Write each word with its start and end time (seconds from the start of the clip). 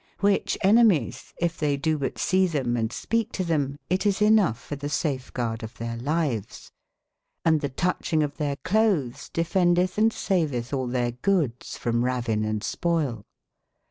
^hy 0.21 0.43
che 0.43 0.57
enemyes, 0.63 1.31
yf 1.43 1.57
they 1.59 1.77
doo 1.77 1.99
but 1.99 2.17
see 2.17 2.47
them 2.47 2.75
and 2.75 2.91
speake 2.91 3.31
to 3.31 3.43
them, 3.43 3.77
it 3.87 4.03
is 4.03 4.17
ynoughe 4.17 4.55
for 4.55 4.75
the 4.75 4.89
savegarde 4.89 5.61
of 5.61 5.75
theire 5.75 6.01
lyves*Hnd 6.01 7.61
the 7.61 7.69
touch/ 7.69 8.09
ingof 8.09 8.37
theire 8.37 8.57
clothes 8.63 9.29
def 9.29 9.55
endeth 9.55 9.97
& 10.11 10.11
saveth 10.11 10.73
al 10.73 10.87
their 10.87 11.11
gooddes 11.11 11.77
from 11.77 12.01
ravineandspoyle. 12.01 13.25